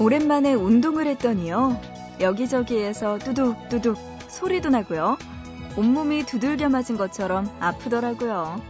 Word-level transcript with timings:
오랜만에 0.00 0.54
운동을 0.54 1.06
했더니요. 1.08 1.80
여기저기에서 2.20 3.18
뚜둑뚜둑 3.18 3.96
소리도 4.28 4.70
나고요. 4.70 5.18
온몸이 5.76 6.24
두들겨 6.24 6.68
맞은 6.68 6.96
것처럼 6.96 7.48
아프더라고요. 7.60 8.60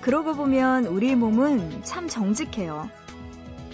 그러고 0.00 0.34
보면 0.34 0.86
우리 0.86 1.14
몸은 1.14 1.82
참 1.82 2.08
정직해요. 2.08 2.88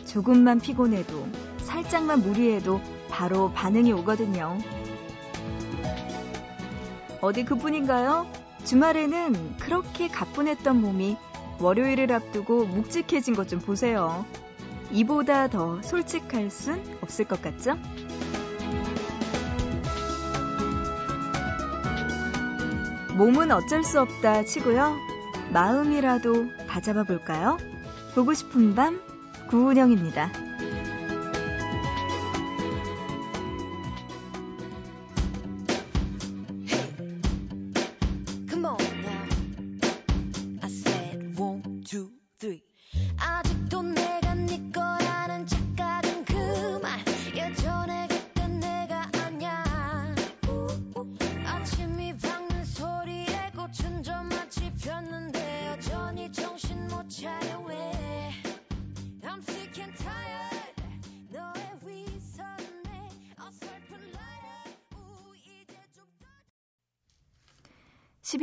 조금만 0.06 0.60
피곤해도 0.60 1.26
살짝만 1.58 2.20
무리해도 2.22 2.80
바로 3.08 3.50
반응이 3.52 3.92
오거든요. 3.92 4.58
어디 7.20 7.44
그뿐인가요? 7.44 8.26
주말에는 8.64 9.56
그렇게 9.58 10.08
가뿐했던 10.08 10.80
몸이 10.80 11.16
월요일을 11.60 12.12
앞두고 12.12 12.66
묵직해진 12.66 13.34
것 13.34 13.48
좀 13.48 13.60
보세요. 13.60 14.24
이보다 14.92 15.48
더 15.48 15.80
솔직할 15.82 16.50
순 16.50 16.82
없을 17.00 17.24
것 17.24 17.40
같죠? 17.40 17.76
몸은 23.16 23.50
어쩔 23.52 23.82
수 23.82 24.00
없다 24.00 24.44
치고요. 24.44 24.96
마음이라도 25.52 26.46
다잡아 26.66 27.04
볼까요? 27.04 27.58
보고 28.14 28.34
싶은 28.34 28.74
밤 28.74 29.00
구은영입니다. 29.48 30.30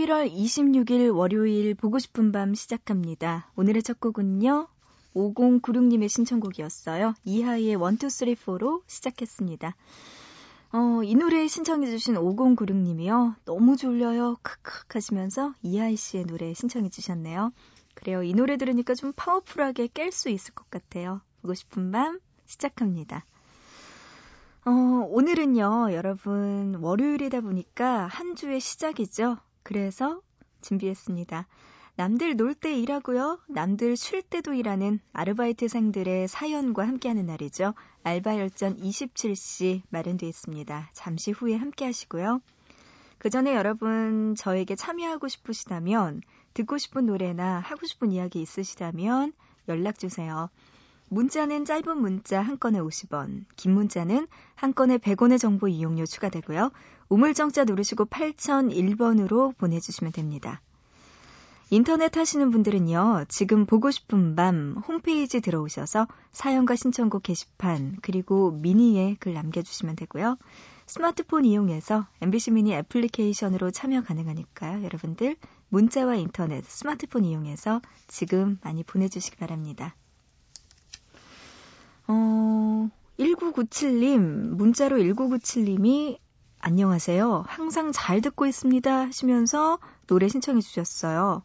11월 0.09 0.31
26일 0.31 1.15
월요일 1.15 1.75
보고 1.75 1.99
싶은 1.99 2.31
밤 2.31 2.55
시작합니다. 2.55 3.51
오늘의 3.55 3.83
첫 3.83 3.99
곡은요. 3.99 4.67
5096님의 5.13 6.09
신청곡이었어요. 6.09 7.13
이하이의 7.25 7.73
1, 7.73 7.75
2, 7.75 8.09
3, 8.09 8.27
4로 8.33 8.81
시작했습니다. 8.87 9.75
어, 10.71 11.03
이 11.03 11.13
노래 11.13 11.47
신청해주신 11.47 12.15
5096님이요. 12.15 13.35
너무 13.45 13.77
졸려요. 13.77 14.37
크크 14.41 14.85
하시면서 14.89 15.53
이하이 15.61 15.95
씨의 15.95 16.25
노래 16.25 16.53
신청해주셨네요. 16.55 17.51
그래요. 17.93 18.23
이 18.23 18.33
노래 18.33 18.57
들으니까 18.57 18.95
좀 18.95 19.13
파워풀하게 19.15 19.87
깰 19.87 20.11
수 20.11 20.29
있을 20.29 20.55
것 20.55 20.69
같아요. 20.71 21.21
보고 21.41 21.53
싶은 21.53 21.91
밤 21.91 22.19
시작합니다. 22.45 23.25
어, 24.65 24.71
오늘은요, 24.71 25.93
여러분, 25.93 26.75
월요일이다 26.81 27.41
보니까 27.41 28.07
한 28.07 28.35
주의 28.35 28.59
시작이죠. 28.59 29.37
그래서 29.63 30.21
준비했습니다. 30.61 31.47
남들 31.95 32.37
놀 32.37 32.55
때 32.55 32.73
일하고요. 32.79 33.39
남들 33.49 33.97
쉴 33.97 34.21
때도 34.21 34.53
일하는 34.53 34.99
아르바이트생들의 35.11 36.29
사연과 36.29 36.87
함께하는 36.87 37.25
날이죠. 37.25 37.73
알바열전 38.03 38.77
27시 38.77 39.81
마련되어 39.89 40.29
있습니다. 40.29 40.91
잠시 40.93 41.31
후에 41.31 41.55
함께 41.55 41.85
하시고요. 41.85 42.41
그 43.17 43.29
전에 43.29 43.53
여러분 43.53 44.35
저에게 44.35 44.75
참여하고 44.75 45.27
싶으시다면 45.27 46.21
듣고 46.53 46.77
싶은 46.77 47.05
노래나 47.05 47.59
하고 47.59 47.85
싶은 47.85 48.13
이야기 48.13 48.41
있으시다면 48.41 49.33
연락 49.67 49.99
주세요. 49.99 50.49
문자는 51.09 51.65
짧은 51.65 51.97
문자 51.97 52.41
한 52.41 52.59
건에 52.59 52.79
50원, 52.79 53.45
긴 53.55 53.73
문자는 53.73 54.27
한 54.55 54.73
건에 54.73 54.97
100원의 54.97 55.39
정보 55.39 55.67
이용료 55.67 56.05
추가되고요. 56.05 56.71
우물정자 57.09 57.65
누르시고 57.65 58.05
8001번으로 58.05 59.57
보내주시면 59.57 60.13
됩니다. 60.13 60.61
인터넷 61.71 62.17
하시는 62.17 62.49
분들은요, 62.49 63.25
지금 63.27 63.65
보고 63.65 63.91
싶은 63.91 64.35
밤 64.35 64.75
홈페이지 64.87 65.39
들어오셔서 65.39 66.07
사연과 66.31 66.75
신청곡 66.75 67.21
게시판, 67.23 67.97
그리고 68.01 68.51
미니에 68.51 69.17
글 69.19 69.33
남겨주시면 69.33 69.95
되고요. 69.95 70.37
스마트폰 70.87 71.45
이용해서 71.45 72.07
MBC 72.21 72.51
미니 72.51 72.73
애플리케이션으로 72.73 73.69
참여 73.69 74.01
가능하니까요. 74.01 74.83
여러분들 74.83 75.35
문자와 75.69 76.15
인터넷, 76.15 76.65
스마트폰 76.65 77.25
이용해서 77.25 77.81
지금 78.07 78.57
많이 78.63 78.83
보내주시기 78.83 79.37
바랍니다. 79.37 79.95
어, 82.11 82.89
1997님, 83.19 84.17
문자로 84.55 84.97
1997님이 84.97 86.17
안녕하세요. 86.59 87.43
항상 87.47 87.91
잘 87.91 88.19
듣고 88.21 88.47
있습니다. 88.47 89.05
하시면서 89.05 89.77
노래 90.07 90.27
신청해 90.27 90.61
주셨어요. 90.61 91.43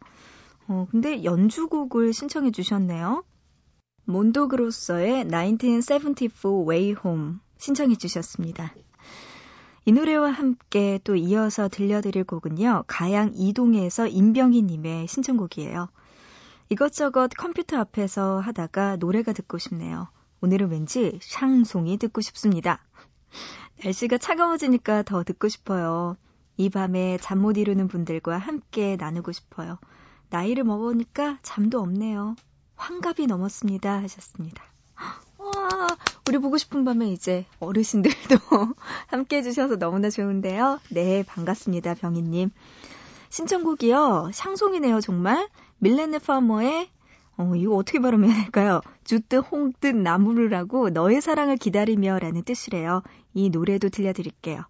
어, 0.67 0.87
근데 0.91 1.23
연주곡을 1.23 2.15
신청해 2.15 2.51
주셨네요. 2.51 3.25
몬도그로서의 4.07 5.29
1974 5.29 6.49
Way 6.67 6.95
Home 7.05 7.35
신청해 7.59 7.97
주셨습니다. 7.97 8.75
이 9.85 9.93
노래와 9.93 10.31
함께 10.31 10.99
또 11.05 11.15
이어서 11.15 11.69
들려드릴 11.69 12.25
곡은요. 12.25 12.85
가양 12.87 13.33
이동에서 13.35 14.07
임병희님의 14.07 15.09
신청곡이에요. 15.09 15.89
이것저것 16.71 17.29
컴퓨터 17.37 17.77
앞에서 17.77 18.41
하다가 18.41 18.97
노래가 18.97 19.35
듣고 19.35 19.59
싶네요. 19.59 20.09
오늘은 20.45 20.69
왠지 20.71 21.19
샹송이 21.23 21.97
듣고 21.97 22.21
싶습니다. 22.21 22.85
날씨가 23.83 24.19
차가워지니까 24.19 25.03
더 25.03 25.25
듣고 25.25 25.49
싶어요. 25.49 26.19
이 26.59 26.69
밤에 26.69 27.17
잠 27.17 27.39
못 27.39 27.57
이루는 27.57 27.89
분들과 27.89 28.37
함께 28.37 28.97
나누고 29.01 29.33
싶어요. 29.33 29.79
나이를 30.29 30.65
먹으니까 30.65 31.39
잠도 31.43 31.81
없네요. 31.81 32.37
환갑이 32.77 33.27
넘었습니다. 33.27 34.03
하셨습니다. 34.03 34.63
와, 35.39 35.87
우리 36.29 36.37
보고 36.37 36.59
싶은 36.59 36.85
밤에 36.85 37.09
이제 37.09 37.47
어르신들도 37.61 38.37
함께 39.09 39.39
해주셔서 39.39 39.77
너무나 39.77 40.11
좋은데요. 40.11 40.79
네, 40.91 41.23
반갑습니다. 41.23 41.95
병희님. 41.95 42.51
신청곡이요. 43.31 44.31
샹송이네요, 44.35 45.01
정말. 45.01 45.49
밀레네 45.79 46.19
파머의 46.19 46.91
어, 47.37 47.53
이거 47.57 47.75
어떻게 47.77 47.99
발음해야 47.99 48.33
할까요? 48.33 48.81
주뜻 49.05 49.45
홍뜻 49.51 49.97
나무르라고 49.97 50.91
너의 50.91 51.21
사랑을 51.21 51.57
기다리며 51.57 52.19
라는 52.19 52.43
뜻이래요. 52.45 53.03
이 53.35 53.51
노래도 53.51 53.89
들려드릴게요. 53.89 54.65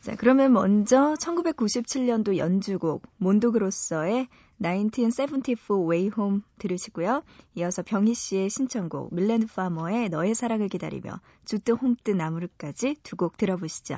자, 0.00 0.14
그러면 0.16 0.52
먼저 0.52 1.14
1997년도 1.20 2.36
연주곡 2.38 3.02
몬도그로서의 3.18 4.28
1974 4.62 5.74
Way 5.74 6.10
Home 6.16 6.40
들으시고요. 6.58 7.22
이어서 7.56 7.82
병희 7.82 8.14
씨의 8.14 8.50
신청곡 8.50 9.14
밀렌드 9.14 9.46
파머의 9.46 10.08
너의 10.10 10.34
사랑을 10.34 10.68
기다리며 10.68 11.20
주뜻 11.44 11.72
홍뜻 11.72 12.16
나무르까지 12.16 12.96
두 13.02 13.16
곡 13.16 13.36
들어보시죠. 13.36 13.96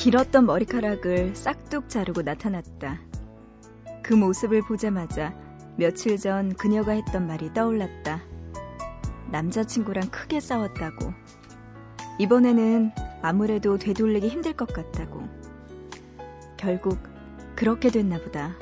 길었던 0.00 0.46
머리카락을 0.46 1.36
싹둑 1.36 1.90
자르고 1.90 2.22
나타났다. 2.22 3.02
그 4.02 4.14
모습을 4.14 4.62
보자마자 4.62 5.38
며칠 5.76 6.16
전 6.16 6.54
그녀가 6.54 6.92
했던 6.92 7.26
말이 7.26 7.52
떠올랐다. 7.52 8.22
남자친구랑 9.30 10.08
크게 10.10 10.40
싸웠다고. 10.40 11.12
이번에는 12.18 12.92
아무래도 13.20 13.76
되돌리기 13.76 14.28
힘들 14.28 14.54
것 14.54 14.72
같다고. 14.72 15.22
결국 16.56 16.98
그렇게 17.54 17.90
됐나 17.90 18.16
보다. 18.20 18.54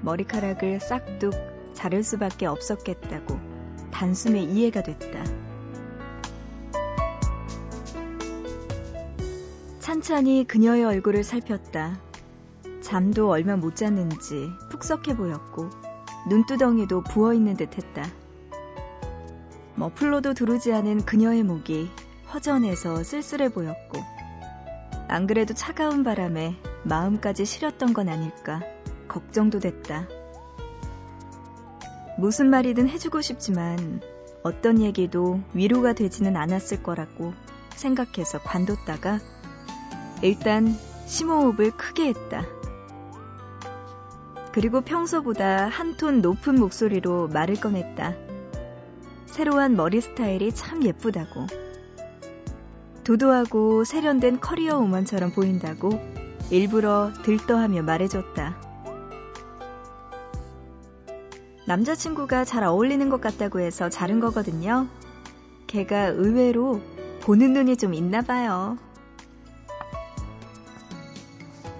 머리카락을 0.00 0.80
싹둑 0.80 1.34
자를 1.74 2.02
수밖에 2.02 2.46
없었겠다고 2.46 3.38
단숨에 3.90 4.40
이해가 4.44 4.82
됐다. 4.82 5.47
찬찬히 9.88 10.44
그녀의 10.44 10.84
얼굴을 10.84 11.24
살폈다. 11.24 11.98
잠도 12.82 13.30
얼마 13.30 13.56
못 13.56 13.74
잤는지 13.74 14.50
푹석해 14.68 15.16
보였고 15.16 15.70
눈두덩이도 16.28 17.04
부어있는 17.04 17.56
듯 17.56 17.78
했다. 17.78 18.04
머플러도 19.76 20.34
두르지 20.34 20.74
않은 20.74 21.06
그녀의 21.06 21.42
목이 21.42 21.88
허전해서 22.34 23.02
쓸쓸해 23.02 23.48
보였고 23.48 23.98
안 25.08 25.26
그래도 25.26 25.54
차가운 25.54 26.04
바람에 26.04 26.56
마음까지 26.82 27.46
시렸던 27.46 27.94
건 27.94 28.10
아닐까 28.10 28.60
걱정도 29.08 29.58
됐다. 29.58 30.06
무슨 32.18 32.50
말이든 32.50 32.90
해주고 32.90 33.22
싶지만 33.22 34.02
어떤 34.42 34.82
얘기도 34.82 35.40
위로가 35.54 35.94
되지는 35.94 36.36
않았을 36.36 36.82
거라고 36.82 37.32
생각해서 37.74 38.38
관뒀다가 38.42 39.18
일단 40.22 40.76
심호흡을 41.06 41.70
크게 41.72 42.08
했다. 42.08 42.44
그리고 44.52 44.80
평소보다 44.80 45.68
한 45.68 45.96
톤 45.96 46.20
높은 46.20 46.58
목소리로 46.58 47.28
말을 47.28 47.56
꺼냈다. 47.56 48.14
새로운 49.26 49.76
머리 49.76 50.00
스타일이 50.00 50.52
참 50.52 50.82
예쁘다고. 50.84 51.46
도도하고 53.04 53.84
세련된 53.84 54.40
커리어 54.40 54.78
우먼처럼 54.78 55.32
보인다고 55.32 55.90
일부러 56.50 57.12
들떠하며 57.22 57.82
말해줬다. 57.82 58.56
남자친구가 61.66 62.44
잘 62.44 62.64
어울리는 62.64 63.08
것 63.10 63.20
같다고 63.20 63.60
해서 63.60 63.88
자른 63.88 64.20
거거든요. 64.20 64.88
걔가 65.66 66.06
의외로 66.06 66.80
보는 67.20 67.52
눈이 67.52 67.76
좀 67.76 67.92
있나 67.94 68.22
봐요. 68.22 68.78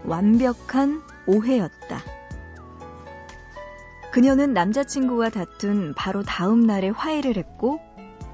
완벽한 0.09 1.03
오해였다. 1.27 2.03
그녀는 4.11 4.55
남자친구와 4.55 5.29
다툰 5.29 5.93
바로 5.95 6.23
다음 6.23 6.61
날에 6.63 6.89
화해를 6.89 7.37
했고 7.37 7.79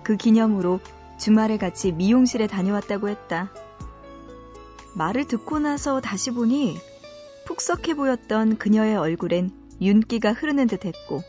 그 0.05 0.17
기념으로 0.17 0.81
주말에 1.19 1.59
같이 1.59 1.93
미용실에 1.93 2.47
다녀왔다고 2.47 3.09
했다. 3.09 3.51
말을 4.95 5.27
듣고 5.27 5.59
나서 5.59 6.01
다시 6.01 6.31
보니 6.31 6.77
푹석해 7.47 7.95
보였던 7.95 8.57
그녀의 8.59 8.97
얼굴엔 8.97 9.51
윤기가 9.81 10.33
흐르는 10.33 10.69
듯 10.69 10.85
했고 10.85 11.23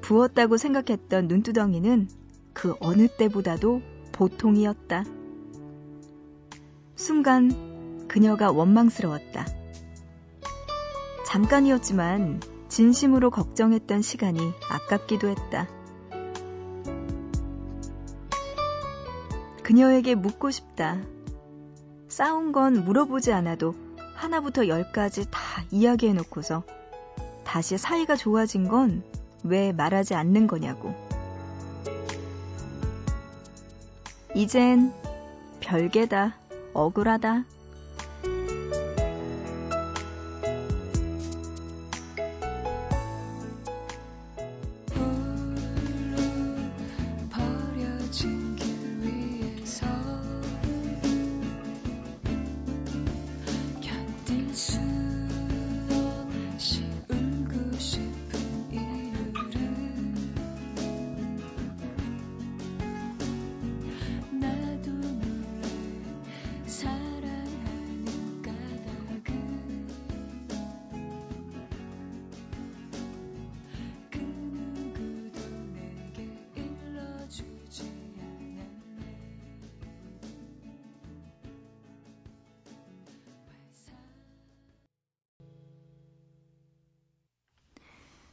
부었다고 0.00 0.56
생각했던 0.56 1.28
눈두덩이는 1.28 2.08
그 2.52 2.74
어느 2.80 3.06
때보다도 3.06 3.80
보통이었다. 4.10 5.04
순간 6.96 8.06
그녀가 8.08 8.50
원망스러웠다. 8.50 9.59
잠깐이었지만 11.30 12.40
진심으로 12.68 13.30
걱정했던 13.30 14.02
시간이 14.02 14.52
아깝기도 14.68 15.28
했다. 15.28 15.68
그녀에게 19.62 20.14
묻고 20.14 20.50
싶다. 20.50 20.98
싸운 22.08 22.52
건 22.52 22.84
물어보지 22.84 23.32
않아도 23.32 23.74
하나부터 24.14 24.66
열까지 24.66 25.30
다 25.30 25.40
이야기해놓고서 25.70 26.64
다시 27.44 27.78
사이가 27.78 28.16
좋아진 28.16 28.68
건 28.68 29.02
왜 29.42 29.72
말하지 29.72 30.14
않는 30.14 30.46
거냐고. 30.46 30.94
이젠 34.34 34.92
별개다. 35.60 36.36
억울하다. 36.72 37.44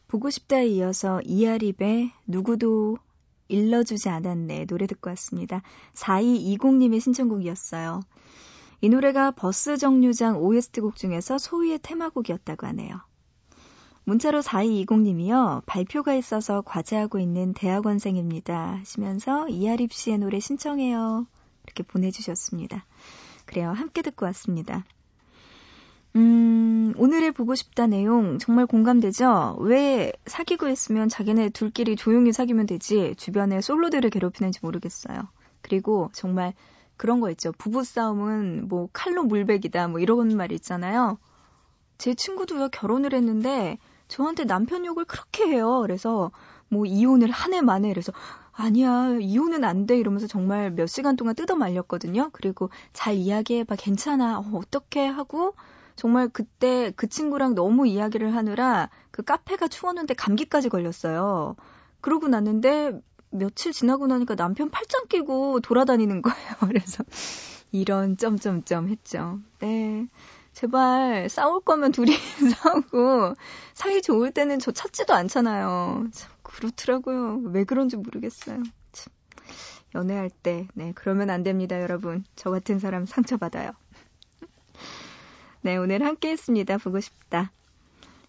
보고 0.07 0.29
싶다에 0.29 0.67
이어서 0.67 1.21
이아립의 1.23 2.11
누구도 2.25 2.97
일러주지 3.49 4.09
않았네 4.09 4.65
노래 4.65 4.87
듣고 4.87 5.09
왔습니다. 5.11 5.61
4220님의 5.93 6.99
신청곡이었어요. 7.01 8.01
이 8.81 8.89
노래가 8.89 9.31
버스 9.31 9.77
정류장 9.77 10.41
OST 10.41 10.81
곡 10.81 10.95
중에서 10.95 11.37
소위의 11.37 11.79
테마곡이었다고 11.81 12.67
하네요. 12.67 13.01
문자로 14.03 14.41
4220님이요. 14.41 15.63
발표가 15.65 16.13
있어서 16.13 16.61
과제하고 16.61 17.19
있는 17.19 17.53
대학원생입니다. 17.53 18.77
하시면서 18.79 19.49
이아립 19.49 19.91
씨의 19.91 20.19
노래 20.19 20.39
신청해요. 20.39 21.27
이렇게 21.65 21.83
보내주셨습니다. 21.83 22.85
그래요. 23.45 23.71
함께 23.71 24.01
듣고 24.01 24.25
왔습니다. 24.27 24.85
음, 26.17 26.93
오늘의 26.97 27.31
보고 27.31 27.55
싶다 27.55 27.85
내용 27.87 28.39
정말 28.39 28.65
공감되죠? 28.65 29.57
왜 29.61 30.11
사귀고 30.25 30.67
있으면 30.69 31.09
자기네 31.09 31.49
둘끼리 31.49 31.95
조용히 31.95 32.33
사귀면 32.33 32.65
되지 32.65 33.13
주변에 33.17 33.61
솔로들을 33.61 34.09
괴롭히는지 34.09 34.59
모르겠어요. 34.63 35.27
그리고 35.61 36.09
정말 36.13 36.53
그런 36.97 37.19
거 37.21 37.29
있죠. 37.31 37.51
부부싸움은 37.57 38.67
뭐 38.67 38.89
칼로 38.93 39.23
물백이다 39.23 39.87
뭐 39.89 39.99
이런 39.99 40.35
말 40.35 40.51
있잖아요. 40.53 41.19
제 41.99 42.15
친구도요 42.15 42.69
결혼을 42.69 43.13
했는데 43.13 43.77
저한테 44.07 44.45
남편 44.45 44.85
욕을 44.85 45.05
그렇게 45.05 45.45
해요. 45.47 45.81
그래서 45.81 46.31
뭐 46.69 46.85
이혼을 46.85 47.31
한 47.31 47.53
해 47.53 47.61
만에 47.61 47.89
그래서 47.89 48.11
아니야 48.53 49.17
이혼은 49.21 49.63
안 49.63 49.85
돼 49.87 49.97
이러면서 49.99 50.27
정말 50.27 50.71
몇 50.71 50.87
시간 50.87 51.15
동안 51.15 51.35
뜯어 51.35 51.55
말렸거든요. 51.55 52.29
그리고 52.33 52.69
잘 52.93 53.15
이야기해봐 53.15 53.75
괜찮아 53.77 54.39
어, 54.39 54.45
어떻게 54.55 55.05
하고 55.05 55.53
정말 55.97 56.29
그때 56.29 56.93
그 56.95 57.07
친구랑 57.07 57.55
너무 57.55 57.87
이야기를 57.87 58.33
하느라 58.35 58.89
그 59.11 59.23
카페가 59.23 59.67
추웠는데 59.67 60.13
감기까지 60.13 60.69
걸렸어요. 60.69 61.55
그러고 62.01 62.27
났는데 62.27 63.01
며칠 63.31 63.73
지나고 63.73 64.07
나니까 64.07 64.35
남편 64.35 64.69
팔짱 64.69 65.07
끼고 65.09 65.59
돌아다니는 65.59 66.21
거예요. 66.21 66.47
그래서 66.69 67.03
이런 67.71 68.15
점점점 68.15 68.87
했죠. 68.87 69.39
네. 69.59 70.07
제발 70.53 71.29
싸울 71.29 71.61
거면 71.61 71.91
둘이 71.91 72.11
싸우고 72.61 73.33
사이 73.73 74.01
좋을 74.01 74.31
때는 74.31 74.59
저 74.59 74.71
찾지도 74.71 75.13
않잖아요. 75.13 76.07
참 76.11 76.31
그렇더라고요. 76.43 77.41
왜 77.45 77.63
그런지 77.63 77.97
모르겠어요. 77.97 78.61
참. 78.91 79.13
연애할 79.95 80.29
때, 80.29 80.67
네, 80.73 80.91
그러면 80.95 81.29
안 81.29 81.43
됩니다, 81.43 81.81
여러분. 81.81 82.23
저 82.35 82.51
같은 82.51 82.79
사람 82.79 83.05
상처받아요. 83.05 83.71
네, 85.61 85.75
오늘 85.77 86.05
함께 86.05 86.29
했습니다. 86.29 86.77
보고 86.77 86.99
싶다. 86.99 87.51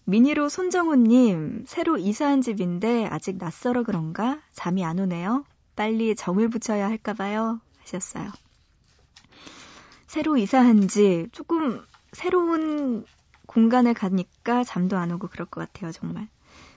미니로 0.05 0.49
손정훈님, 0.49 1.65
새로 1.67 1.97
이사한 1.97 2.41
집인데 2.41 3.05
아직 3.05 3.37
낯설어 3.37 3.83
그런가? 3.83 4.39
잠이 4.51 4.83
안 4.83 4.99
오네요. 4.99 5.45
빨리 5.75 6.15
점을 6.15 6.45
붙여야 6.49 6.87
할까봐요. 6.87 7.61
하셨어요. 7.81 8.31
새로 10.07 10.37
이사한 10.37 10.87
지 10.87 11.27
조금 11.31 11.81
새로운 12.13 13.05
공간을 13.45 13.93
가니까 13.93 14.63
잠도 14.63 14.97
안 14.97 15.11
오고 15.11 15.27
그럴 15.27 15.45
것 15.45 15.61
같아요, 15.61 15.91
정말. 15.91 16.27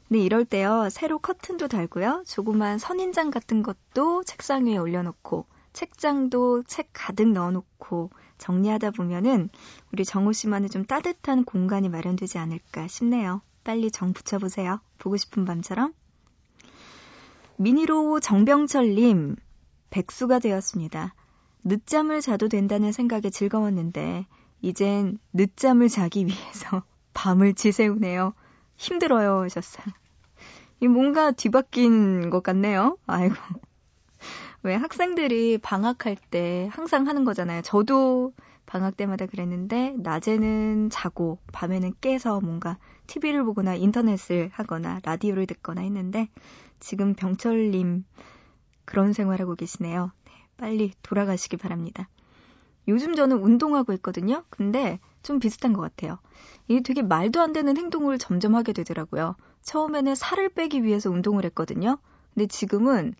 근데 0.09 0.21
이럴 0.21 0.44
때요, 0.44 0.88
새로 0.90 1.18
커튼도 1.18 1.68
달고요, 1.68 2.25
조그만 2.26 2.78
선인장 2.78 3.30
같은 3.30 3.62
것도 3.62 4.25
책상 4.25 4.66
위에 4.66 4.76
올려놓고, 4.76 5.47
책장도 5.73 6.64
책 6.64 6.91
가득 6.93 7.29
넣어놓고, 7.29 8.11
정리하다 8.38 8.91
보면은 8.93 9.49
우리 9.93 10.05
정우 10.05 10.33
씨만의 10.33 10.71
좀 10.71 10.85
따뜻한 10.85 11.45
공간이 11.45 11.88
마련되지 11.88 12.38
않을까 12.38 12.88
싶네요. 12.88 13.41
빨리 13.64 13.91
정 13.91 14.12
붙여보세요. 14.12 14.81
보고 14.99 15.17
싶은 15.17 15.45
밤처럼. 15.45 15.95
미니로 17.57 18.21
정병철님, 18.21 19.37
백수가 19.91 20.41
되었습니다. 20.41 21.14
늦잠을 21.64 22.21
자도 22.21 22.49
된다는 22.49 22.93
생각에 22.93 23.31
즐거웠는데, 23.31 24.26
이젠 24.62 25.19
늦잠을 25.33 25.88
자기 25.88 26.26
위해서 26.26 26.83
밤을 27.14 27.55
지새우네요. 27.55 28.35
힘들어요 28.76 29.43
하셨어요. 29.43 29.87
이 30.81 30.88
뭔가 30.88 31.31
뒤바뀐 31.31 32.31
것 32.31 32.43
같네요. 32.43 32.99
아이고. 33.07 33.37
왜 34.64 34.75
학생들이 34.76 35.59
방학할 35.59 36.16
때 36.31 36.69
항상 36.73 37.09
하는 37.09 37.25
거잖아요. 37.25 37.62
저도 37.62 38.33
방학 38.64 38.97
때마다 38.97 39.26
그랬는데 39.26 39.95
낮에는 39.99 40.88
자고 40.90 41.38
밤에는 41.52 41.95
깨서 42.00 42.40
뭔가 42.40 42.78
TV를 43.09 43.45
보거나 43.45 43.75
인터넷을 43.75 44.50
하거나 44.52 45.00
라디오를 45.02 45.47
듣거나 45.47 45.81
했는데 45.83 46.28
지금 46.78 47.14
병철님 47.14 48.04
그런 48.85 49.12
생활하고 49.12 49.57
계시네요. 49.57 50.12
네, 50.25 50.33
빨리 50.57 50.92
돌아가시기 51.02 51.57
바랍니다. 51.57 52.09
요즘 52.88 53.14
저는 53.14 53.38
운동하고 53.38 53.92
있거든요. 53.95 54.45
근데 54.49 55.00
좀 55.23 55.40
비슷한 55.40 55.73
것 55.73 55.81
같아요. 55.81 56.19
이게 56.69 56.83
되게 56.83 57.02
말도 57.02 57.40
안 57.40 57.52
되는 57.52 57.76
행동을 57.76 58.19
점점 58.19 58.54
하게 58.54 58.73
되더라고요. 58.73 59.37
처음에는 59.62 60.14
살을 60.14 60.50
빼기 60.50 60.83
위해서 60.85 61.11
운동을 61.11 61.45
했거든요. 61.47 61.99
근데 62.35 62.47
지금은 62.47 63.14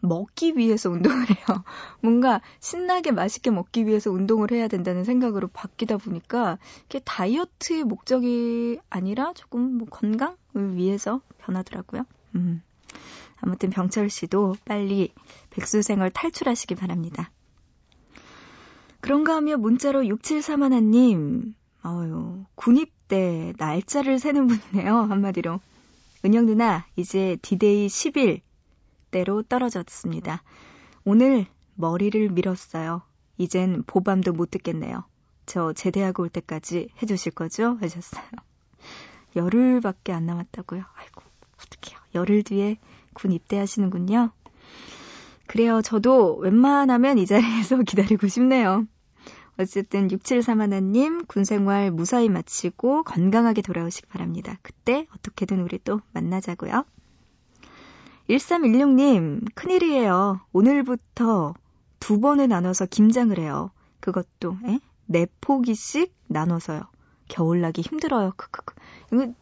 먹기 0.00 0.56
위해서 0.56 0.90
운동을 0.90 1.28
해요. 1.30 1.64
뭔가 2.00 2.40
신나게 2.60 3.10
맛있게 3.12 3.50
먹기 3.50 3.86
위해서 3.86 4.10
운동을 4.10 4.52
해야 4.52 4.68
된다는 4.68 5.04
생각으로 5.04 5.48
바뀌다 5.48 5.96
보니까 5.96 6.58
이게 6.86 7.00
다이어트의 7.00 7.84
목적이 7.84 8.78
아니라 8.88 9.32
조금 9.34 9.78
뭐 9.78 9.88
건강을 9.88 10.76
위해서 10.76 11.20
변하더라고요. 11.38 12.04
음. 12.36 12.62
아무튼 13.40 13.70
병철 13.70 14.10
씨도 14.10 14.56
빨리 14.64 15.12
백수 15.50 15.82
생활 15.82 16.10
탈출하시기 16.10 16.74
바랍니다. 16.74 17.30
그런가 19.00 19.36
하며 19.36 19.56
문자로 19.56 20.02
6731님, 20.02 21.54
어유 21.84 22.44
군입대 22.56 23.54
날짜를 23.56 24.18
세는 24.18 24.48
분이네요. 24.48 24.96
한마디로. 24.96 25.60
은영 26.24 26.46
누나, 26.46 26.84
이제 26.96 27.36
디데이 27.42 27.86
10일대로 27.86 29.42
떨어졌습니다. 29.42 30.42
오늘 31.04 31.46
머리를 31.74 32.28
밀었어요. 32.30 33.02
이젠 33.36 33.82
보밤도 33.86 34.32
못 34.32 34.50
듣겠네요. 34.50 35.04
저 35.46 35.72
제대하고 35.72 36.24
올 36.24 36.28
때까지 36.28 36.88
해주실 37.00 37.32
거죠? 37.32 37.78
하셨어요. 37.80 38.24
열흘밖에 39.36 40.12
안 40.12 40.26
남았다고요. 40.26 40.82
아이고, 40.94 41.22
어떡해요. 41.54 41.98
열흘 42.14 42.42
뒤에 42.42 42.78
군 43.14 43.32
입대하시는군요. 43.32 44.30
그래요. 45.46 45.80
저도 45.82 46.36
웬만하면 46.36 47.18
이 47.18 47.26
자리에서 47.26 47.82
기다리고 47.82 48.28
싶네요. 48.28 48.86
어쨌든 49.58 50.08
6731님 50.08 51.26
군생활 51.26 51.90
무사히 51.90 52.28
마치고 52.28 53.02
건강하게 53.02 53.62
돌아오시기 53.62 54.06
바랍니다. 54.06 54.56
그때 54.62 55.06
어떻게든 55.16 55.60
우리 55.60 55.78
또 55.82 56.00
만나자고요. 56.12 56.84
1316님, 58.28 59.54
큰일이에요. 59.54 60.40
오늘부터 60.52 61.54
두 61.98 62.20
번에 62.20 62.46
나눠서 62.46 62.86
김장을 62.86 63.38
해요. 63.38 63.70
그것도, 64.00 64.58
에? 64.66 64.80
네 65.06 65.26
포기씩 65.40 66.14
나눠서요. 66.26 66.82
겨울 67.28 67.62
나기 67.62 67.80
힘들어요. 67.80 68.32
크크크. 68.36 68.74
이거, 69.12 69.32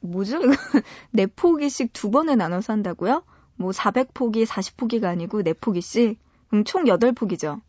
뭐죠? 0.00 0.38
이거 0.38 0.52
네 1.10 1.26
포기씩 1.26 1.92
두 1.92 2.10
번에 2.10 2.36
나눠서 2.36 2.72
한다고요? 2.72 3.24
뭐 3.56 3.72
400포기, 3.72 4.46
40포기가 4.46 5.04
아니고 5.04 5.42
네 5.42 5.52
포기씩? 5.52 6.18
그럼 6.48 6.64
총 6.64 6.84
8포기죠. 6.84 7.60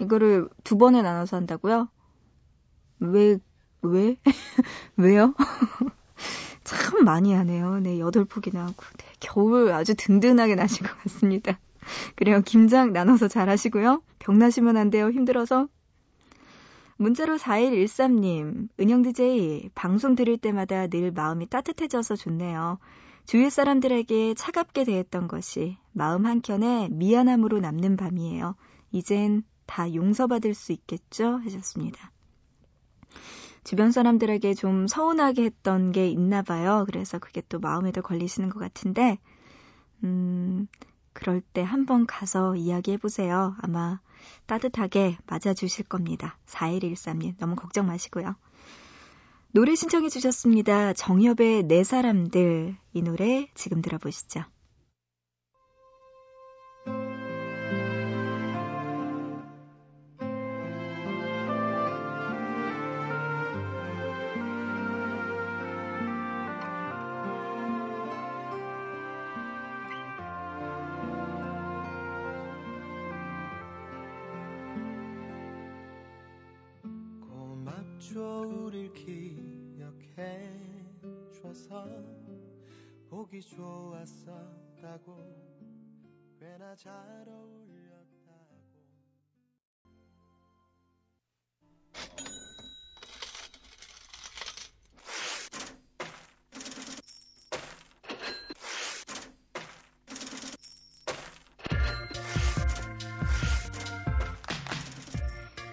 이거를 0.00 0.48
두 0.62 0.78
번에 0.78 1.02
나눠서 1.02 1.36
한다고요? 1.36 1.88
왜, 3.00 3.38
왜? 3.82 4.16
왜요? 4.96 5.34
참 6.68 7.04
많이 7.04 7.32
하네요. 7.32 7.80
네, 7.80 7.98
여덟 7.98 8.24
폭이나 8.24 8.62
하고. 8.62 8.84
네, 8.98 9.06
겨울 9.20 9.72
아주 9.72 9.94
든든하게 9.94 10.54
나신 10.54 10.86
것 10.86 10.96
같습니다. 11.02 11.58
그래요. 12.14 12.42
김장 12.44 12.92
나눠서 12.92 13.28
잘 13.28 13.48
하시고요. 13.48 14.02
병 14.18 14.38
나시면 14.38 14.76
안 14.76 14.90
돼요. 14.90 15.10
힘들어서. 15.10 15.68
문자로 16.98 17.38
4113님, 17.38 18.68
은영 18.80 19.02
DJ, 19.02 19.70
방송 19.74 20.16
들을 20.16 20.36
때마다 20.36 20.88
늘 20.88 21.12
마음이 21.12 21.46
따뜻해져서 21.48 22.16
좋네요. 22.16 22.78
주위 23.24 23.50
사람들에게 23.50 24.34
차갑게 24.34 24.84
대했던 24.84 25.28
것이 25.28 25.76
마음 25.92 26.26
한켠에 26.26 26.88
미안함으로 26.90 27.60
남는 27.60 27.96
밤이에요. 27.96 28.56
이젠 28.90 29.42
다 29.66 29.94
용서받을 29.94 30.54
수 30.54 30.72
있겠죠? 30.72 31.36
하셨습니다. 31.44 32.10
주변 33.68 33.92
사람들에게 33.92 34.54
좀 34.54 34.86
서운하게 34.86 35.44
했던 35.44 35.92
게 35.92 36.08
있나 36.08 36.40
봐요. 36.40 36.86
그래서 36.86 37.18
그게 37.18 37.42
또 37.50 37.58
마음에도 37.58 38.00
걸리시는 38.00 38.48
것 38.48 38.58
같은데, 38.60 39.18
음, 40.02 40.66
그럴 41.12 41.42
때 41.42 41.60
한번 41.60 42.06
가서 42.06 42.56
이야기해 42.56 42.96
보세요. 42.96 43.54
아마 43.60 44.00
따뜻하게 44.46 45.18
맞아주실 45.26 45.84
겁니다. 45.84 46.38
4113님. 46.46 47.36
너무 47.36 47.56
걱정 47.56 47.86
마시고요. 47.86 48.36
노래 49.52 49.74
신청해 49.74 50.08
주셨습니다. 50.08 50.94
정엽의 50.94 51.64
네 51.64 51.84
사람들. 51.84 52.74
이 52.94 53.02
노래 53.02 53.50
지금 53.52 53.82
들어보시죠. 53.82 54.44
좋았었다고 83.56 85.16
꽤나 86.38 86.74
잘 86.76 86.92
어울렸다고 87.28 88.58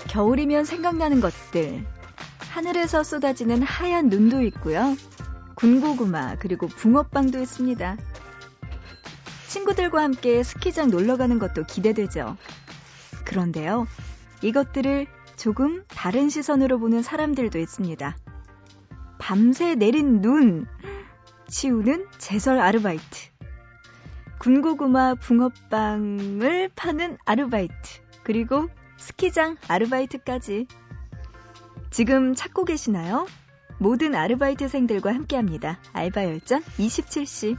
겨울이면 0.07 0.63
생각나는 0.65 1.19
것들 1.19 1.85
하늘에서 2.51 3.03
쏟아지는 3.03 3.61
하얀 3.61 4.07
눈도 4.07 4.41
있고요. 4.43 4.95
군고구마 5.65 6.35
그리고 6.35 6.67
붕어빵도 6.67 7.39
있습니다. 7.39 7.97
친구들과 9.47 10.03
함께 10.03 10.43
스키장 10.43 10.91
놀러 10.91 11.17
가는 11.17 11.39
것도 11.39 11.63
기대되죠. 11.63 12.37
그런데요. 13.25 13.87
이것들을 14.43 15.07
조금 15.37 15.83
다른 15.87 16.29
시선으로 16.29 16.77
보는 16.77 17.01
사람들도 17.01 17.57
있습니다. 17.57 18.15
밤새 19.17 19.73
내린 19.73 20.21
눈 20.21 20.67
치우는 21.47 22.09
제설 22.19 22.59
아르바이트. 22.59 23.29
군고구마 24.37 25.15
붕어빵을 25.15 26.69
파는 26.75 27.17
아르바이트. 27.25 27.73
그리고 28.21 28.69
스키장 28.97 29.57
아르바이트까지. 29.67 30.67
지금 31.89 32.35
찾고 32.35 32.65
계시나요? 32.65 33.25
모든 33.77 34.15
아르바이트생들과 34.15 35.13
함께합니다. 35.13 35.79
알바 35.93 36.25
열전 36.25 36.61
27시. 36.63 37.57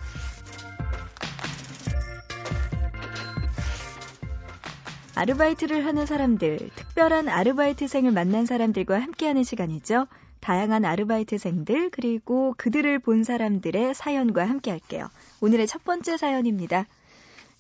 아르바이트를 5.14 5.86
하는 5.86 6.04
사람들, 6.04 6.58
특별한 6.74 7.28
아르바이트생을 7.28 8.12
만난 8.12 8.44
사람들과 8.44 9.00
함께하는 9.00 9.44
시간이죠. 9.44 10.06
다양한 10.40 10.84
아르바이트생들 10.84 11.90
그리고 11.90 12.54
그들을 12.58 12.98
본 12.98 13.24
사람들의 13.24 13.94
사연과 13.94 14.46
함께할게요. 14.46 15.08
오늘의 15.40 15.66
첫 15.66 15.84
번째 15.84 16.18
사연입니다. 16.18 16.86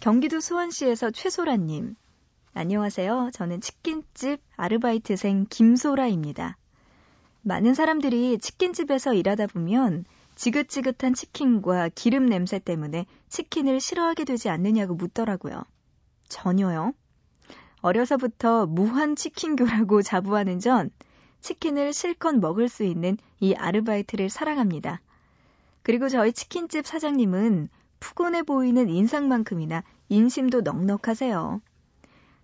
경기도 0.00 0.40
수원시에서 0.40 1.10
최소라님. 1.10 1.94
안녕하세요. 2.52 3.30
저는 3.32 3.60
치킨집 3.60 4.40
아르바이트생 4.56 5.46
김소라입니다. 5.48 6.56
많은 7.46 7.74
사람들이 7.74 8.38
치킨집에서 8.38 9.14
일하다 9.14 9.46
보면 9.46 10.04
지긋지긋한 10.34 11.14
치킨과 11.14 11.90
기름 11.94 12.26
냄새 12.26 12.58
때문에 12.58 13.06
치킨을 13.28 13.78
싫어하게 13.78 14.24
되지 14.24 14.48
않느냐고 14.48 14.94
묻더라고요. 14.94 15.62
전혀요. 16.28 16.92
어려서부터 17.82 18.66
무한 18.66 19.14
치킨교라고 19.14 20.02
자부하는 20.02 20.58
전 20.58 20.90
치킨을 21.40 21.92
실컷 21.92 22.34
먹을 22.34 22.68
수 22.68 22.82
있는 22.82 23.16
이 23.38 23.54
아르바이트를 23.54 24.28
사랑합니다. 24.28 25.00
그리고 25.84 26.08
저희 26.08 26.32
치킨집 26.32 26.84
사장님은 26.84 27.68
푸근해 28.00 28.42
보이는 28.42 28.88
인상만큼이나 28.88 29.84
인심도 30.08 30.62
넉넉하세요. 30.62 31.60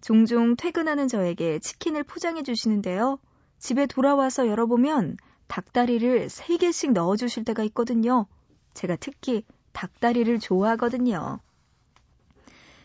종종 0.00 0.54
퇴근하는 0.54 1.08
저에게 1.08 1.58
치킨을 1.58 2.04
포장해 2.04 2.44
주시는데요. 2.44 3.18
집에 3.62 3.86
돌아와서 3.86 4.48
열어보면 4.48 5.18
닭다리를 5.46 6.26
3개씩 6.26 6.94
넣어주실 6.94 7.44
때가 7.44 7.62
있거든요. 7.64 8.26
제가 8.74 8.96
특히 8.96 9.44
닭다리를 9.72 10.36
좋아하거든요. 10.40 11.38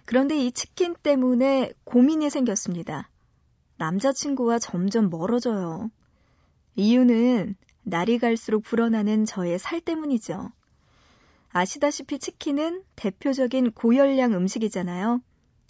그런데 0.06 0.38
이 0.38 0.52
치킨 0.52 0.94
때문에 0.94 1.74
고민이 1.84 2.30
생겼습니다. 2.30 3.10
남자친구와 3.78 4.60
점점 4.60 5.10
멀어져요. 5.10 5.90
이유는 6.76 7.56
날이 7.82 8.20
갈수록 8.20 8.62
불어나는 8.62 9.26
저의 9.26 9.58
살 9.58 9.82
때문이죠. 9.82 10.52
아시다시피 11.50 12.20
치킨은 12.20 12.84
대표적인 12.96 13.72
고열량 13.72 14.36
음식이잖아요. 14.36 15.22